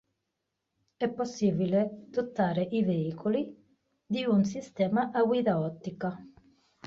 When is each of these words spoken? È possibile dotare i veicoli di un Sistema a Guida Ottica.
È 0.97 1.07
possibile 1.11 2.05
dotare 2.07 2.63
i 2.71 2.81
veicoli 2.83 3.55
di 4.03 4.25
un 4.25 4.43
Sistema 4.45 5.11
a 5.11 5.21
Guida 5.21 5.59
Ottica. 5.59 6.19